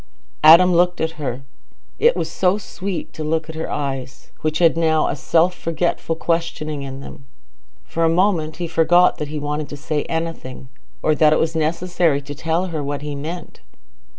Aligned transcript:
Adam 0.43 0.73
looked 0.73 0.99
at 0.99 1.21
her. 1.23 1.43
It 1.99 2.15
was 2.15 2.27
so 2.27 2.57
sweet 2.57 3.13
to 3.13 3.23
look 3.23 3.49
at 3.49 3.55
her 3.55 3.69
eyes, 3.69 4.31
which 4.41 4.57
had 4.57 4.75
now 4.75 5.05
a 5.05 5.15
self 5.15 5.53
forgetful 5.53 6.15
questioning 6.15 6.81
in 6.81 7.01
them—for 7.01 8.03
a 8.03 8.09
moment 8.09 8.55
he 8.57 8.67
forgot 8.67 9.19
that 9.19 9.27
he 9.27 9.37
wanted 9.37 9.69
to 9.69 9.77
say 9.77 10.01
anything, 10.05 10.69
or 11.03 11.13
that 11.13 11.33
it 11.33 11.39
was 11.39 11.55
necessary 11.55 12.19
to 12.19 12.33
tell 12.33 12.65
her 12.73 12.83
what 12.83 13.03
he 13.03 13.13
meant. 13.13 13.61